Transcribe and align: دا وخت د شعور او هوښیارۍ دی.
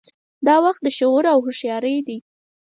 دا 0.47 0.55
وخت 0.65 0.81
د 0.83 0.87
شعور 0.97 1.23
او 1.33 1.39
هوښیارۍ 1.45 1.97
دی. 2.07 2.17